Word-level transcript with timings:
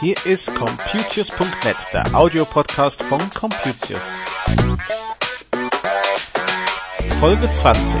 Hier 0.00 0.16
ist 0.24 0.54
Computius.net, 0.54 1.76
der 1.92 2.14
Audiopodcast 2.14 3.02
von 3.02 3.20
Computius. 3.30 4.00
Folge 7.20 7.50
20. 7.50 8.00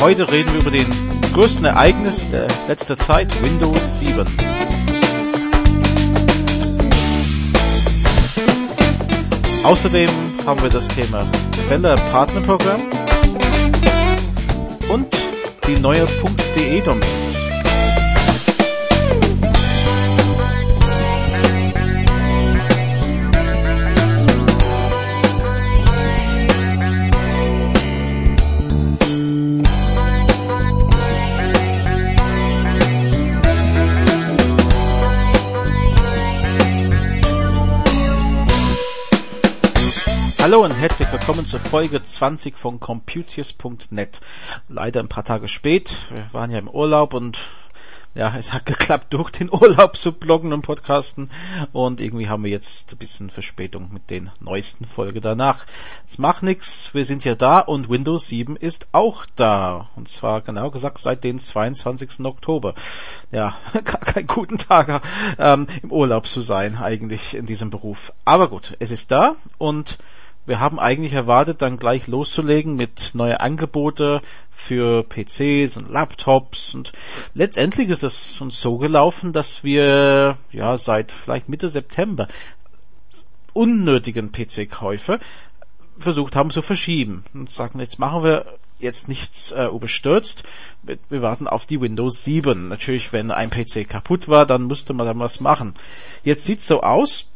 Heute 0.00 0.32
reden 0.32 0.52
wir 0.52 0.60
über 0.60 0.70
den 0.72 1.22
größten 1.32 1.64
Ereignis 1.64 2.28
der 2.28 2.48
letzten 2.66 2.98
Zeit, 2.98 3.40
Windows 3.42 4.00
7. 4.00 4.51
Außerdem 9.64 10.10
haben 10.44 10.60
wir 10.60 10.70
das 10.70 10.88
Thema 10.88 11.24
Quelle 11.68 11.94
Partnerprogramm 12.10 12.80
und 14.88 15.06
die 15.68 15.78
neue 15.78 16.04
.de 16.56 16.80
Domains. 16.80 17.51
Hallo 40.42 40.64
und 40.64 40.72
herzlich 40.72 41.06
willkommen 41.12 41.46
zur 41.46 41.60
Folge 41.60 42.02
20 42.02 42.58
von 42.58 42.80
Computius.net. 42.80 44.20
Leider 44.68 44.98
ein 44.98 45.08
paar 45.08 45.22
Tage 45.22 45.46
spät. 45.46 45.96
Wir 46.10 46.26
waren 46.32 46.50
ja 46.50 46.58
im 46.58 46.68
Urlaub 46.68 47.14
und 47.14 47.38
ja, 48.16 48.34
es 48.36 48.52
hat 48.52 48.66
geklappt, 48.66 49.14
durch 49.14 49.30
den 49.30 49.52
Urlaub 49.52 49.96
zu 49.96 50.10
bloggen 50.10 50.52
und 50.52 50.62
podcasten. 50.62 51.30
Und 51.70 52.00
irgendwie 52.00 52.28
haben 52.28 52.42
wir 52.42 52.50
jetzt 52.50 52.90
ein 52.90 52.98
bisschen 52.98 53.30
Verspätung 53.30 53.92
mit 53.92 54.10
den 54.10 54.30
neuesten 54.40 54.84
Folge 54.84 55.20
danach. 55.20 55.64
Es 56.08 56.18
macht 56.18 56.42
nichts, 56.42 56.92
wir 56.92 57.04
sind 57.04 57.24
ja 57.24 57.36
da 57.36 57.60
und 57.60 57.88
Windows 57.88 58.26
7 58.26 58.56
ist 58.56 58.88
auch 58.90 59.24
da. 59.36 59.90
Und 59.94 60.08
zwar 60.08 60.40
genau 60.40 60.72
gesagt 60.72 60.98
seit 60.98 61.22
dem 61.22 61.38
22. 61.38 62.18
Oktober. 62.24 62.74
Ja, 63.30 63.54
gar 63.72 64.00
kein 64.00 64.26
guten 64.26 64.58
Tag 64.58 65.02
ähm, 65.38 65.68
im 65.84 65.92
Urlaub 65.92 66.26
zu 66.26 66.40
sein, 66.40 66.78
eigentlich 66.78 67.36
in 67.36 67.46
diesem 67.46 67.70
Beruf. 67.70 68.12
Aber 68.24 68.48
gut, 68.48 68.74
es 68.80 68.90
ist 68.90 69.12
da 69.12 69.36
und 69.58 69.98
wir 70.44 70.58
haben 70.58 70.78
eigentlich 70.80 71.12
erwartet, 71.12 71.62
dann 71.62 71.78
gleich 71.78 72.08
loszulegen 72.08 72.74
mit 72.74 73.12
neue 73.14 73.40
Angebote 73.40 74.22
für 74.50 75.04
PCs 75.04 75.76
und 75.76 75.90
Laptops 75.90 76.74
und 76.74 76.92
letztendlich 77.34 77.88
ist 77.88 78.02
es 78.02 78.40
uns 78.40 78.60
so 78.60 78.78
gelaufen, 78.78 79.32
dass 79.32 79.62
wir 79.62 80.38
ja 80.50 80.76
seit 80.76 81.12
vielleicht 81.12 81.48
Mitte 81.48 81.68
September 81.68 82.26
unnötigen 83.52 84.32
PC-Käufe 84.32 85.20
versucht 85.98 86.34
haben 86.36 86.50
zu 86.50 86.62
verschieben 86.62 87.24
und 87.34 87.50
sagen, 87.50 87.78
jetzt 87.78 87.98
machen 87.98 88.24
wir 88.24 88.46
jetzt 88.78 89.08
nichts 89.08 89.52
äh, 89.52 89.66
überstürzt. 89.66 90.42
Wir, 90.82 90.98
wir 91.08 91.22
warten 91.22 91.46
auf 91.46 91.66
die 91.66 91.80
Windows 91.80 92.24
7. 92.24 92.68
Natürlich, 92.68 93.12
wenn 93.12 93.30
ein 93.30 93.50
PC 93.50 93.88
kaputt 93.88 94.28
war, 94.28 94.44
dann 94.44 94.66
müsste 94.66 94.92
man 94.92 95.06
dann 95.06 95.20
was 95.20 95.38
machen. 95.38 95.74
Jetzt 96.24 96.44
sieht's 96.44 96.66
so 96.66 96.82
aus, 96.82 97.26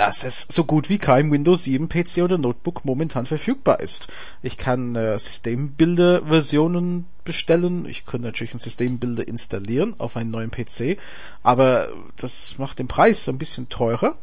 dass 0.00 0.24
es 0.24 0.46
so 0.48 0.64
gut 0.64 0.88
wie 0.88 0.96
kein 0.96 1.30
Windows 1.30 1.64
7 1.64 1.90
PC 1.90 2.22
oder 2.22 2.38
Notebook 2.38 2.86
momentan 2.86 3.26
verfügbar 3.26 3.80
ist. 3.80 4.08
Ich 4.40 4.56
kann 4.56 4.96
äh, 4.96 5.18
Systembilder-Versionen 5.18 7.04
bestellen. 7.22 7.84
Ich 7.84 8.06
könnte 8.06 8.28
natürlich 8.28 8.54
ein 8.54 8.60
Systembilder 8.60 9.28
installieren 9.28 9.94
auf 9.98 10.16
einen 10.16 10.30
neuen 10.30 10.50
PC, 10.50 10.96
aber 11.42 11.88
das 12.16 12.54
macht 12.56 12.78
den 12.78 12.88
Preis 12.88 13.28
ein 13.28 13.36
bisschen 13.36 13.68
teurer. 13.68 14.16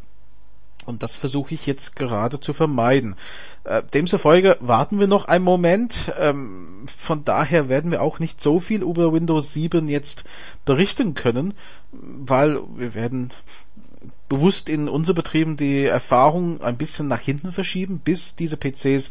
Und 0.87 1.03
das 1.03 1.15
versuche 1.15 1.53
ich 1.53 1.67
jetzt 1.67 1.95
gerade 1.95 2.39
zu 2.39 2.53
vermeiden. 2.53 3.15
Äh, 3.63 3.83
demzufolge 3.83 4.57
warten 4.59 4.99
wir 4.99 5.07
noch 5.07 5.25
einen 5.25 5.45
Moment. 5.45 6.11
Ähm, 6.19 6.87
von 6.97 7.23
daher 7.23 7.69
werden 7.69 7.91
wir 7.91 8.01
auch 8.01 8.17
nicht 8.17 8.41
so 8.41 8.59
viel 8.59 8.81
über 8.81 9.13
Windows 9.13 9.53
7 9.53 9.87
jetzt 9.89 10.23
berichten 10.65 11.13
können, 11.13 11.53
weil 11.91 12.59
wir 12.77 12.95
werden 12.95 13.31
bewusst 14.29 14.69
in 14.69 14.89
unseren 14.89 15.15
Betrieben 15.15 15.57
die 15.57 15.85
Erfahrung 15.85 16.61
ein 16.61 16.77
bisschen 16.77 17.07
nach 17.07 17.21
hinten 17.21 17.51
verschieben, 17.51 17.99
bis 17.99 18.35
diese 18.35 18.57
PCs 18.57 19.09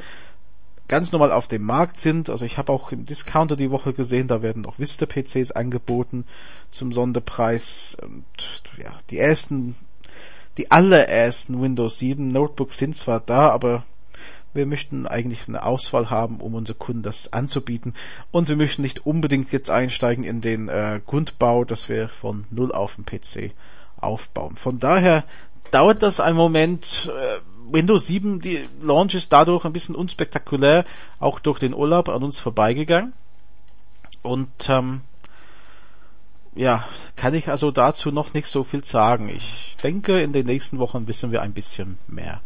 ganz 0.89 1.13
normal 1.13 1.33
auf 1.33 1.49
dem 1.49 1.63
Markt 1.63 1.99
sind. 1.99 2.31
Also 2.31 2.45
ich 2.45 2.59
habe 2.59 2.73
auch 2.73 2.93
im 2.93 3.07
Discounter 3.07 3.57
die 3.57 3.71
Woche 3.71 3.93
gesehen, 3.93 4.29
da 4.29 4.43
werden 4.43 4.67
auch 4.67 4.79
Vista 4.79 5.07
PCs 5.07 5.53
angeboten 5.53 6.25
zum 6.71 6.93
Sonderpreis. 6.93 7.97
Und 8.01 8.25
ja, 8.83 8.93
die 9.11 9.19
ersten, 9.19 9.75
die 10.59 10.71
allerersten 10.71 11.61
Windows 11.61 11.99
7 11.99 12.31
Notebooks 12.31 12.79
sind 12.79 12.95
zwar 12.95 13.21
da, 13.21 13.51
aber 13.51 13.85
wir 14.55 14.67
möchten 14.67 15.07
eigentlich 15.07 15.49
eine 15.49 15.65
Auswahl 15.65 16.09
haben, 16.09 16.41
um 16.41 16.55
unsere 16.55 16.79
Kunden 16.79 17.03
das 17.03 17.33
anzubieten. 17.33 17.95
Und 18.31 18.49
wir 18.49 18.57
möchten 18.57 18.83
nicht 18.83 19.05
unbedingt 19.05 19.53
jetzt 19.53 19.71
einsteigen 19.71 20.25
in 20.25 20.41
den 20.41 20.69
äh, 20.69 21.01
Grundbau, 21.05 21.65
dass 21.65 21.89
wir 21.89 22.09
von 22.09 22.45
null 22.51 22.73
auf 22.73 22.95
dem 22.95 23.05
PC 23.05 23.53
aufbauen. 24.01 24.57
Von 24.57 24.79
daher 24.79 25.25
dauert 25.71 26.03
das 26.03 26.21
einen 26.21 26.37
Moment. 26.37 27.11
Äh, 27.15 27.41
Windows 27.69 28.07
7, 28.07 28.41
die 28.41 28.69
Launch 28.81 29.15
ist 29.15 29.33
dadurch 29.33 29.65
ein 29.65 29.73
bisschen 29.73 29.97
unspektakulär, 29.97 30.85
auch 31.19 31.41
durch 31.41 31.59
den 31.59 31.75
Urlaub 31.75 32.09
an 32.09 32.23
uns 32.23 32.39
vorbeigegangen. 32.39 33.13
Und 34.23 34.69
ähm, 34.69 35.01
ja, 36.55 36.85
kann 37.17 37.35
ich 37.35 37.49
also 37.49 37.71
dazu 37.71 38.11
noch 38.11 38.35
nicht 38.35 38.47
so 38.47 38.65
viel 38.65 38.85
sagen. 38.85 39.29
Ich 39.29 39.77
denke, 39.83 40.21
in 40.21 40.33
den 40.33 40.47
nächsten 40.47 40.79
Wochen 40.79 41.07
wissen 41.07 41.33
wir 41.33 41.43
ein 41.43 41.53
bisschen 41.53 41.99
mehr. 42.07 42.41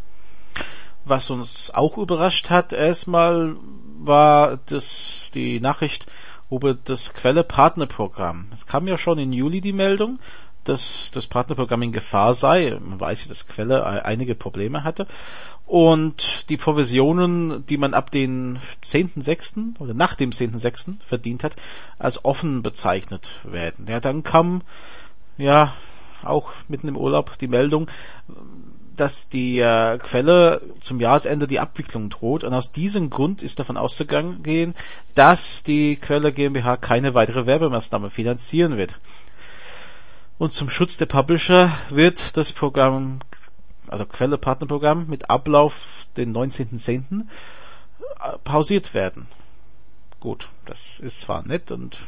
Was 1.05 1.29
uns 1.29 1.71
auch 1.71 1.97
überrascht 1.97 2.49
hat, 2.49 2.73
erstmal 2.73 3.55
war 3.99 4.59
das 4.67 5.31
die 5.33 5.59
Nachricht 5.59 6.05
über 6.51 6.73
das 6.73 7.13
Quelle 7.13 7.43
Partnerprogramm. 7.43 8.47
Es 8.53 8.67
kam 8.67 8.87
ja 8.87 8.97
schon 8.97 9.17
in 9.17 9.31
Juli 9.31 9.61
die 9.61 9.73
Meldung, 9.73 10.19
dass 10.63 11.11
das 11.13 11.27
Partnerprogramm 11.27 11.81
in 11.83 11.91
Gefahr 11.91 12.33
sei. 12.33 12.77
Man 12.79 12.99
weiß 12.99 13.23
ja, 13.23 13.29
dass 13.29 13.47
Quelle 13.47 14.05
einige 14.05 14.35
Probleme 14.35 14.83
hatte. 14.83 15.07
Und 15.65 16.49
die 16.49 16.57
Provisionen, 16.57 17.65
die 17.65 17.77
man 17.77 17.93
ab 17.93 18.11
dem 18.11 18.57
10.6. 18.83 19.79
oder 19.79 19.93
nach 19.93 20.15
dem 20.15 20.31
10.6. 20.31 20.95
verdient 21.03 21.43
hat, 21.43 21.55
als 21.97 22.25
offen 22.25 22.61
bezeichnet 22.61 23.31
werden. 23.43 23.85
Ja, 23.87 23.99
dann 23.99 24.23
kam, 24.23 24.63
ja, 25.37 25.73
auch 26.23 26.51
mitten 26.67 26.89
im 26.89 26.97
Urlaub 26.97 27.37
die 27.37 27.47
Meldung, 27.47 27.87
dass 28.97 29.29
die 29.29 29.59
äh, 29.59 29.97
Quelle 29.97 30.61
zum 30.81 30.99
Jahresende 30.99 31.47
die 31.47 31.59
Abwicklung 31.59 32.09
droht. 32.09 32.43
Und 32.43 32.53
aus 32.53 32.71
diesem 32.71 33.09
Grund 33.09 33.41
ist 33.41 33.59
davon 33.59 33.77
auszugehen, 33.77 34.75
dass 35.15 35.63
die 35.63 35.95
Quelle 35.95 36.33
GmbH 36.33 36.77
keine 36.77 37.13
weitere 37.13 37.45
Werbemaßnahme 37.45 38.09
finanzieren 38.09 38.77
wird. 38.77 38.99
Und 40.41 40.55
zum 40.55 40.71
Schutz 40.71 40.97
der 40.97 41.05
Publisher 41.05 41.71
wird 41.91 42.35
das 42.35 42.51
Programm, 42.51 43.19
also 43.87 44.07
Quelle 44.07 44.39
Partnerprogramm 44.39 45.05
mit 45.07 45.29
Ablauf 45.29 46.07
den 46.17 46.35
19.10. 46.35 47.19
Äh, 48.19 48.37
pausiert 48.43 48.95
werden. 48.95 49.27
Gut, 50.19 50.49
das 50.65 50.99
ist 50.99 51.21
zwar 51.21 51.45
nett 51.45 51.71
und 51.71 51.99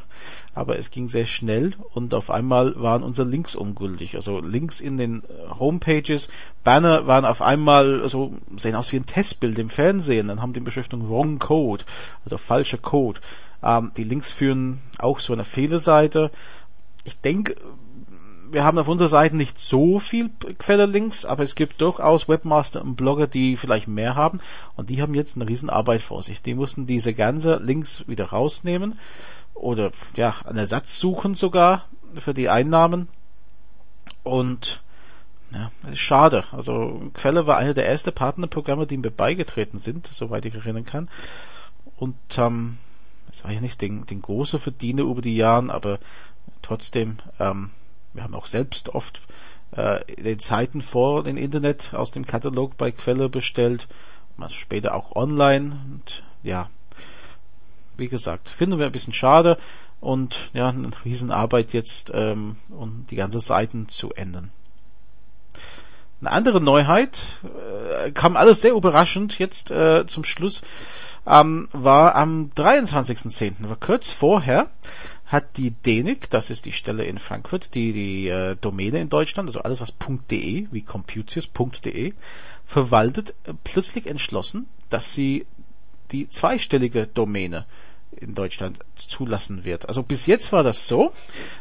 aber 0.56 0.80
es 0.80 0.90
ging 0.90 1.10
sehr 1.10 1.28
schnell 1.28 1.76
und 1.94 2.16
auf 2.16 2.32
einmal 2.32 2.74
waren 2.82 3.04
unsere 3.04 3.30
Links 3.30 3.54
ungültig. 3.54 4.16
Also 4.16 4.40
Links 4.40 4.82
in 4.82 4.98
den 4.98 5.22
äh, 5.26 5.60
Homepages, 5.60 6.28
Banner 6.64 7.06
waren 7.06 7.26
auf 7.26 7.44
einmal, 7.44 8.02
also 8.02 8.34
sehen 8.58 8.74
aus 8.74 8.92
wie 8.92 8.98
ein 8.98 9.06
Testbild 9.06 9.60
im 9.60 9.70
Fernsehen, 9.70 10.30
dann 10.30 10.42
haben 10.42 10.54
die 10.54 10.60
Beschriftung 10.60 11.08
Wrong 11.08 11.38
Code, 11.38 11.86
also 12.26 12.40
falscher 12.40 12.80
Code. 12.80 13.22
Ähm, 13.62 13.92
die 13.96 14.06
Links 14.06 14.34
führen 14.34 14.82
auch 14.98 15.20
zu 15.20 15.34
einer 15.34 15.44
Fehlerseite. 15.44 16.32
Ich 17.04 17.20
denke, 17.20 17.56
wir 18.54 18.64
haben 18.64 18.78
auf 18.78 18.88
unserer 18.88 19.08
Seite 19.10 19.36
nicht 19.36 19.60
so 19.60 20.00
viel 20.00 20.30
Quellerlinks, 20.60 21.26
aber 21.26 21.44
es 21.44 21.56
gibt 21.56 21.82
durchaus 21.82 22.30
Webmaster 22.30 22.82
und 22.82 22.96
Blogger, 22.96 23.28
die 23.28 23.58
vielleicht 23.58 23.88
mehr 23.88 24.16
haben 24.16 24.40
und 24.76 24.90
die 24.90 25.02
haben 25.02 25.16
jetzt 25.16 25.36
eine 25.36 25.48
riesen 25.48 25.70
Arbeit 25.70 26.02
vor 26.02 26.22
sich. 26.22 26.42
Die 26.42 26.54
mussten 26.54 26.86
diese 26.86 27.14
ganze 27.14 27.58
Links 27.58 28.08
wieder 28.08 28.26
rausnehmen 28.26 29.00
oder 29.56 29.92
ja, 30.16 30.36
einen 30.46 30.60
Ersatz 30.60 31.00
suchen 31.00 31.34
sogar 31.34 31.86
für 32.14 32.36
die 32.36 32.50
Einnahmen 32.50 33.10
und 34.22 34.82
ja, 35.52 35.72
das 35.82 35.94
ist 35.94 36.00
schade. 36.00 36.44
Also 36.52 37.12
Quelle 37.14 37.48
war 37.48 37.58
einer 37.58 37.74
der 37.74 37.88
ersten 37.88 38.14
Partnerprogramme, 38.14 38.88
die 38.88 38.98
mir 38.98 39.12
beigetreten 39.12 39.80
sind, 39.80 40.08
soweit 40.12 40.46
ich 40.46 40.56
erinnern 40.56 40.86
kann. 40.86 41.10
Und 41.98 42.16
ähm, 42.38 42.78
es 43.32 43.44
war 43.44 43.52
ja 43.52 43.62
nicht 43.62 43.82
den, 43.82 44.06
den 44.06 44.22
große 44.22 44.60
Verdiener 44.60 45.04
über 45.04 45.22
die 45.22 45.36
Jahre, 45.36 45.74
aber 45.74 46.00
trotzdem 46.62 47.18
ähm, 47.40 47.72
wir 48.14 48.24
haben 48.24 48.36
auch 48.36 48.46
selbst 48.46 48.90
oft 48.90 49.22
äh, 49.72 50.04
den 50.16 50.40
Zeiten 50.40 50.82
vor 50.82 51.24
dem 51.24 51.38
Internet 51.38 51.94
aus 51.94 52.12
dem 52.12 52.26
Katalog 52.26 52.78
bei 52.78 52.92
Quelle 52.92 53.30
bestellt, 53.30 53.88
später 54.50 54.94
auch 54.96 55.16
online 55.16 55.80
und 55.92 56.24
ja, 56.44 56.70
wie 57.98 58.08
gesagt, 58.08 58.50
finden 58.50 58.80
wir 58.80 58.86
ein 58.86 58.92
bisschen 58.92 59.14
schade 59.14 59.58
und 60.02 60.52
ja, 60.54 60.70
eine 60.70 60.90
Riesenarbeit 61.06 61.74
jetzt, 61.74 62.12
ähm, 62.14 62.58
um 62.70 63.06
die 63.10 63.16
ganze 63.16 63.40
Seiten 63.40 63.88
zu 63.88 64.12
ändern. 64.12 64.52
Eine 66.20 66.32
andere 66.32 66.62
Neuheit, 66.62 67.24
äh, 67.44 68.12
kam 68.12 68.38
alles 68.38 68.62
sehr 68.62 68.74
überraschend 68.74 69.40
jetzt 69.40 69.72
äh, 69.72 70.06
zum 70.08 70.24
Schluss, 70.24 70.62
ähm, 71.26 71.70
war 71.72 72.16
am 72.16 72.52
23.10., 72.56 73.54
war 73.60 73.78
kurz 73.78 74.12
vorher, 74.12 74.68
hat 75.34 75.58
die 75.58 75.72
DENIC, 75.72 76.30
das 76.30 76.52
ist 76.52 76.66
die 76.66 76.72
Stelle 76.72 77.06
in 77.06 77.18
Frankfurt, 77.18 77.74
die 77.74 77.92
die 77.92 78.28
äh, 78.28 78.56
Domäne 78.56 79.02
in 79.02 79.10
Deutschland, 79.10 79.50
also 79.50 79.62
alles 79.62 79.82
was 79.82 79.94
.de, 80.30 80.68
wie 80.72 80.84
Computius.de, 80.84 82.14
verwaltet, 82.64 83.34
äh, 83.44 83.54
plötzlich 83.64 84.06
entschlossen, 84.06 84.68
dass 84.92 85.14
sie 85.14 85.48
die 86.12 86.28
zweistellige 86.28 87.08
Domäne 87.08 87.66
in 88.20 88.36
Deutschland 88.36 88.80
zulassen 88.96 89.66
wird. 89.66 89.88
Also 89.88 90.04
bis 90.04 90.26
jetzt 90.26 90.52
war 90.52 90.64
das 90.64 90.88
so, 90.88 91.12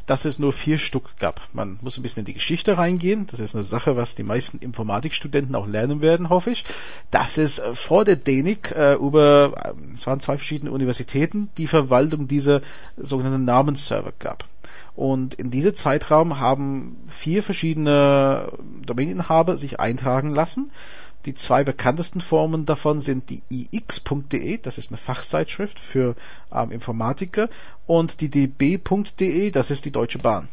dass 0.06 0.24
es 0.24 0.38
nur 0.38 0.52
vier 0.52 0.78
Stück 0.78 1.16
gab. 1.18 1.40
Man 1.52 1.78
muss 1.82 1.96
ein 1.96 2.02
bisschen 2.02 2.20
in 2.20 2.26
die 2.26 2.34
Geschichte 2.34 2.78
reingehen. 2.78 3.26
Das 3.30 3.40
ist 3.40 3.54
eine 3.54 3.64
Sache, 3.64 3.96
was 3.96 4.14
die 4.14 4.22
meisten 4.22 4.58
Informatikstudenten 4.58 5.54
auch 5.54 5.66
lernen 5.66 6.00
werden, 6.00 6.28
hoffe 6.28 6.50
ich. 6.50 6.64
Dass 7.10 7.38
es 7.38 7.60
vor 7.74 8.04
der 8.04 8.16
DENIC 8.16 8.72
äh, 8.72 8.94
über, 8.94 9.74
äh, 9.78 9.94
es 9.94 10.06
waren 10.06 10.20
zwei 10.20 10.36
verschiedene 10.36 10.72
Universitäten, 10.72 11.50
die 11.58 11.66
Verwaltung 11.66 12.28
dieser 12.28 12.60
sogenannten 12.96 13.44
Namensserver 13.44 14.12
gab. 14.18 14.44
Und 14.94 15.34
in 15.34 15.50
diesem 15.50 15.74
Zeitraum 15.74 16.38
haben 16.38 16.98
vier 17.08 17.42
verschiedene 17.42 18.52
Domaininhaber 18.84 19.56
sich 19.56 19.80
eintragen 19.80 20.34
lassen 20.34 20.70
die 21.26 21.34
zwei 21.34 21.64
bekanntesten 21.64 22.20
Formen 22.20 22.66
davon 22.66 23.00
sind 23.00 23.30
die 23.30 23.42
ix.de, 23.50 24.58
das 24.58 24.78
ist 24.78 24.90
eine 24.90 24.98
Fachzeitschrift 24.98 25.78
für 25.78 26.16
ähm, 26.52 26.70
Informatiker, 26.70 27.48
und 27.86 28.20
die 28.20 28.28
db.de, 28.28 29.50
das 29.50 29.70
ist 29.70 29.84
die 29.84 29.90
Deutsche 29.90 30.18
Bahn. 30.18 30.48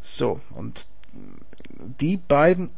So, 0.00 0.40
und 0.54 0.86
die 2.00 2.16
beiden, 2.16 2.70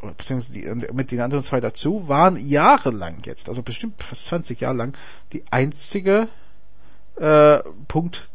beziehungsweise 0.00 0.52
die, 0.52 0.92
mit 0.92 1.10
den 1.10 1.20
anderen 1.20 1.44
zwei 1.44 1.60
dazu, 1.60 2.08
waren 2.08 2.36
jahrelang 2.36 3.18
jetzt, 3.24 3.48
also 3.48 3.62
bestimmt 3.62 4.02
fast 4.02 4.26
20 4.26 4.60
Jahre 4.60 4.76
lang, 4.76 4.96
die 5.32 5.44
einzige 5.50 6.28
äh, 7.16 7.58
Punkt 7.88 8.28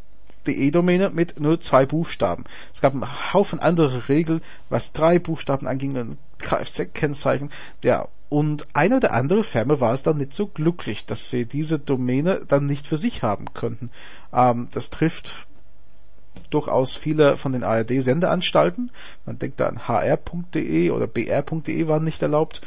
DE-Domäne 0.47 1.09
mit 1.09 1.39
nur 1.39 1.59
zwei 1.59 1.85
Buchstaben. 1.85 2.45
Es 2.73 2.81
gab 2.81 2.94
einen 2.94 3.33
Haufen 3.33 3.59
andere 3.59 4.09
Regeln, 4.09 4.41
was 4.69 4.91
drei 4.91 5.19
Buchstaben 5.19 5.67
anging, 5.67 6.17
Kfz-Kennzeichen. 6.39 7.51
Ja, 7.83 8.07
und 8.29 8.67
eine 8.73 8.97
oder 8.97 9.13
andere 9.13 9.44
Firma 9.44 9.79
war 9.79 9.94
es 9.94 10.03
dann 10.03 10.17
nicht 10.17 10.33
so 10.33 10.47
glücklich, 10.47 11.05
dass 11.05 11.29
sie 11.29 11.45
diese 11.45 11.79
Domäne 11.79 12.41
dann 12.47 12.65
nicht 12.65 12.88
für 12.88 12.97
sich 12.97 13.23
haben 13.23 13.53
könnten. 13.53 13.89
Ähm, 14.33 14.67
das 14.71 14.89
trifft 14.89 15.47
durchaus 16.50 16.95
viele 16.95 17.38
von 17.38 17.53
den 17.53 17.63
ARD-Sendeanstalten. 17.63 18.91
Man 19.25 19.39
denkt 19.39 19.59
da 19.59 19.67
an 19.67 19.88
hr.de 19.88 20.91
oder 20.91 21.07
br.de 21.07 21.88
waren 21.88 22.03
nicht 22.03 22.21
erlaubt. 22.21 22.61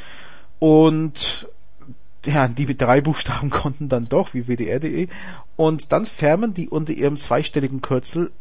Und 0.59 1.47
ja, 2.25 2.47
die 2.47 2.65
mit 2.65 2.81
drei 2.81 3.01
Buchstaben 3.01 3.49
konnten 3.49 3.89
dann 3.89 4.07
doch, 4.09 4.33
wie 4.33 4.47
wdr.de. 4.47 5.07
Und 5.55 5.91
dann 5.91 6.05
Firmen, 6.05 6.53
die 6.53 6.69
unter 6.69 6.93
ihrem 6.93 7.17
zweistelligen 7.17 7.81
Kürzel 7.81 8.31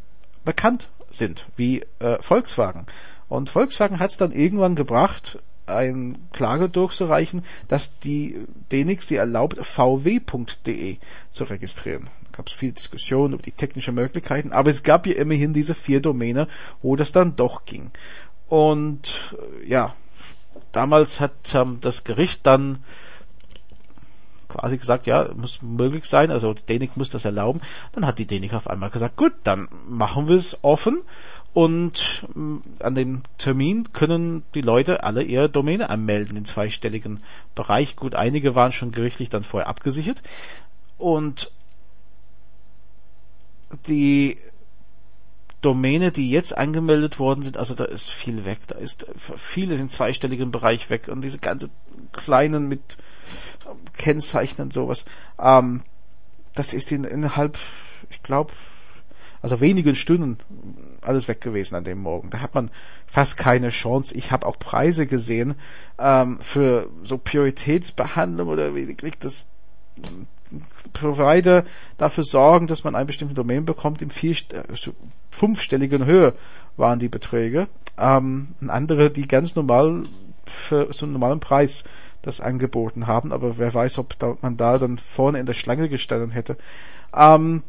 bekannt 0.45 0.89
sind, 1.11 1.47
wie 1.57 1.83
äh, 1.99 2.21
Volkswagen. 2.21 2.87
Und 3.29 3.51
Volkswagen 3.51 3.99
hat 3.99 4.11
es 4.11 4.17
dann 4.17 4.33
irgendwann 4.33 4.75
gebracht, 4.75 5.39
ein 5.67 6.19
Klage 6.33 6.69
durchzureichen, 6.69 7.43
dass 7.69 7.97
die 8.01 8.45
DENIX 8.73 9.07
sie 9.07 9.17
erlaubt, 9.17 9.57
vw.de 9.59 10.97
zu 11.31 11.45
registrieren. 11.45 12.11
Da 12.25 12.39
gab 12.39 12.49
es 12.49 12.55
viel 12.55 12.73
Diskussion 12.73 13.33
über 13.33 13.43
die 13.43 13.53
technischen 13.53 13.95
Möglichkeiten, 13.95 14.53
aber 14.53 14.71
es 14.71 14.83
gab 14.83 15.07
ja 15.07 15.15
immerhin 15.15 15.53
diese 15.53 15.75
vier 15.75 16.01
Domäne, 16.01 16.49
wo 16.83 16.97
das 16.97 17.13
dann 17.13 17.37
doch 17.37 17.65
ging. 17.65 17.91
Und 18.49 19.37
ja, 19.65 19.95
damals 20.73 21.21
hat 21.21 21.55
ähm, 21.55 21.79
das 21.81 22.03
Gericht 22.05 22.47
dann 22.47 22.83
quasi 24.51 24.77
gesagt, 24.77 25.07
ja, 25.07 25.29
muss 25.35 25.63
möglich 25.63 26.05
sein, 26.05 26.31
also 26.31 26.53
die 26.53 26.65
Dänik 26.65 26.97
muss 26.97 27.11
das 27.11 27.25
erlauben. 27.25 27.61
Dann 27.93 28.07
hat 28.07 28.19
die 28.19 28.27
Dänik 28.27 28.53
auf 28.53 28.69
einmal 28.69 28.91
gesagt, 28.91 29.17
gut, 29.17 29.33
dann 29.45 29.69
machen 29.89 30.29
wir 30.29 30.37
es 30.37 30.59
offen 30.63 31.03
und 31.53 32.27
mm, 32.35 32.57
an 32.81 32.95
dem 32.95 33.23
Termin 33.39 33.93
können 33.93 34.45
die 34.55 34.61
Leute 34.61 35.03
alle 35.03 35.23
ihre 35.23 35.49
Domäne 35.49 35.91
anmelden 35.91 36.37
in 36.37 36.45
zweistelligen 36.45 37.23
Bereich. 37.55 37.97
Gut, 37.97 38.15
einige 38.15 38.55
waren 38.55 38.73
schon 38.73 38.93
gerichtlich 38.93 39.31
dann 39.31 39.43
vorher 39.43 39.69
abgesichert. 39.69 40.23
Und 40.99 41.51
die 43.87 44.39
Domäne, 45.61 46.13
die 46.13 46.31
jetzt 46.31 46.57
angemeldet 46.57 47.19
worden 47.19 47.43
sind, 47.43 47.57
also 47.57 47.75
da 47.75 47.85
ist 47.85 48.09
viel 48.09 48.45
weg. 48.45 48.61
Da 48.69 48.77
ist 48.77 49.07
vieles 49.37 49.81
im 49.81 49.89
zweistelligen 49.89 50.51
Bereich 50.51 50.89
weg. 50.89 51.09
Und 51.09 51.23
diese 51.23 51.39
ganze 51.39 51.69
kleinen 52.13 52.69
mit 52.69 52.97
Kennzeichen 53.97 54.71
sowas, 54.71 55.05
ähm, 55.39 55.83
das 56.55 56.73
ist 56.73 56.93
in, 56.93 57.05
innerhalb, 57.05 57.59
ich 58.11 58.23
glaube, 58.23 58.53
also 59.43 59.61
wenigen 59.61 59.97
Stunden 59.97 60.39
alles 61.01 61.27
weg 61.29 61.41
gewesen 61.41 61.75
an 61.75 61.85
dem 61.85 62.03
Morgen. 62.03 62.31
Da 62.31 62.41
hat 62.41 62.55
man 62.55 62.71
fast 63.07 63.37
keine 63.39 63.71
Chance. 63.71 64.15
Ich 64.15 64.33
habe 64.33 64.47
auch 64.47 64.59
Preise 64.59 65.07
gesehen 65.07 65.55
ähm, 65.99 66.39
für 66.41 66.91
so 67.05 67.17
Prioritätsbehandlung 67.17 68.49
oder 68.49 68.75
wie 68.75 68.95
kriegt 68.95 69.25
das 69.25 69.47
Provider 70.93 71.65
dafür 71.97 72.25
sorgen, 72.25 72.67
dass 72.67 72.85
man 72.85 72.95
ein 72.95 73.07
bestimmtes 73.07 73.37
Domain 73.37 73.65
bekommt. 73.65 74.03
Im 74.03 74.11
vier, 74.11 74.33
äh, 74.53 74.65
fünfstelligen 75.31 76.05
Höhe 76.05 76.35
waren 76.77 76.99
die 76.99 77.09
Beträge. 77.09 77.69
Ähm, 77.99 78.49
andere, 78.67 79.11
die 79.11 79.29
ganz 79.29 79.55
normal 79.55 80.05
für 80.45 80.93
so 80.93 81.07
einen 81.07 81.13
normalen 81.13 81.41
Preis 81.41 81.85
das 82.23 82.41
angeboten 82.41 83.07
haben, 83.07 83.33
aber 83.33 83.59
wer 83.59 83.73
weiß, 83.73 83.99
ob 83.99 84.19
da, 84.19 84.37
man 84.43 84.57
da 84.57 84.79
dann 84.79 84.99
vorne 84.99 85.39
in 85.39 85.47
der 85.47 85.55
Schlange 85.55 85.89
gestanden 85.89 86.31
hätte. 86.31 86.57
Ähm, 87.15 87.63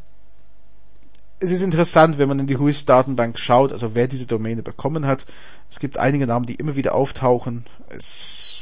es 1.42 1.50
ist 1.50 1.62
interessant, 1.62 2.18
wenn 2.18 2.28
man 2.28 2.38
in 2.38 2.46
die 2.46 2.58
WHOIS-Datenbank 2.58 3.38
schaut, 3.38 3.72
also 3.72 3.94
wer 3.94 4.06
diese 4.06 4.26
Domäne 4.26 4.62
bekommen 4.62 5.06
hat. 5.06 5.26
Es 5.70 5.80
gibt 5.80 5.98
einige 5.98 6.26
Namen, 6.26 6.46
die 6.46 6.54
immer 6.54 6.76
wieder 6.76 6.94
auftauchen. 6.94 7.66
Es 7.88 8.58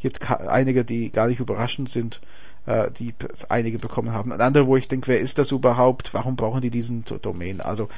gibt 0.00 0.30
einige, 0.30 0.84
die 0.84 1.12
gar 1.12 1.26
nicht 1.26 1.40
überraschend 1.40 1.90
sind, 1.90 2.20
äh, 2.64 2.90
die 2.92 3.14
einige 3.50 3.78
bekommen 3.78 4.12
haben. 4.12 4.32
Und 4.32 4.40
andere, 4.40 4.66
wo 4.66 4.76
ich 4.76 4.88
denke, 4.88 5.08
wer 5.08 5.20
ist 5.20 5.36
das 5.36 5.50
überhaupt? 5.52 6.14
Warum 6.14 6.36
brauchen 6.36 6.62
die 6.62 6.70
diesen 6.70 7.04
Domain? 7.04 7.60
Also 7.60 7.88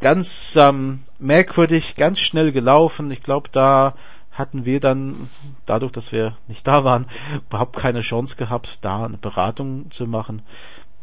ganz 0.00 0.56
ähm, 0.56 1.00
merkwürdig, 1.18 1.96
ganz 1.96 2.20
schnell 2.20 2.52
gelaufen. 2.52 3.10
Ich 3.10 3.22
glaube, 3.22 3.48
da 3.50 3.94
hatten 4.36 4.64
wir 4.64 4.80
dann, 4.80 5.30
dadurch, 5.64 5.92
dass 5.92 6.12
wir 6.12 6.36
nicht 6.48 6.66
da 6.66 6.84
waren, 6.84 7.06
überhaupt 7.48 7.76
keine 7.76 8.00
Chance 8.00 8.36
gehabt, 8.36 8.84
da 8.84 9.04
eine 9.04 9.18
Beratung 9.18 9.90
zu 9.90 10.06
machen. 10.06 10.42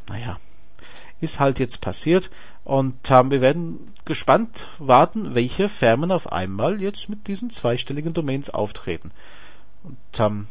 Naja, 0.07 0.39
ist 1.21 1.39
halt 1.39 1.59
jetzt 1.59 1.81
passiert 1.81 2.29
und 2.63 3.09
ähm, 3.09 3.31
wir 3.31 3.41
werden 3.41 3.93
gespannt 4.05 4.67
warten, 4.77 5.35
welche 5.35 5.69
Firmen 5.69 6.11
auf 6.11 6.31
einmal 6.31 6.81
jetzt 6.81 7.09
mit 7.09 7.27
diesen 7.27 7.49
zweistelligen 7.49 8.13
Domains 8.13 8.49
auftreten. 8.49 9.11
Und 9.83 9.97
ähm, 10.19 10.47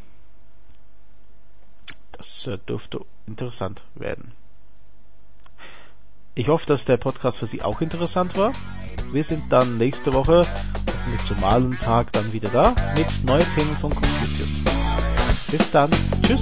das 2.11 2.47
äh, 2.47 2.57
dürfte 2.57 3.01
interessant 3.27 3.83
werden. 3.95 4.31
Ich 6.35 6.47
hoffe, 6.47 6.65
dass 6.65 6.85
der 6.85 6.97
Podcast 6.97 7.37
für 7.37 7.45
Sie 7.45 7.61
auch 7.61 7.81
interessant 7.81 8.35
war. 8.35 8.53
Wir 9.11 9.23
sind 9.23 9.51
dann 9.51 9.77
nächste 9.77 10.13
Woche, 10.13 10.47
hoffentlich 11.03 11.27
zum 11.27 11.39
Malentag, 11.39 12.11
dann 12.13 12.31
wieder 12.31 12.49
da 12.49 12.75
mit 12.95 13.07
neuen 13.25 13.45
Themen 13.55 13.73
von 13.73 13.89
Computers. 13.91 14.61
Bis 15.51 15.71
dann. 15.71 15.89
Tschüss. 16.21 16.41